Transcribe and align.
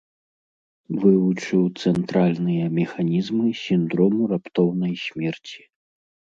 Вывучыў 1.03 1.61
цэнтральныя 1.83 2.65
механізмы 2.79 3.47
сіндрому 3.63 4.21
раптоўнай 4.35 4.93
смерці. 5.07 5.61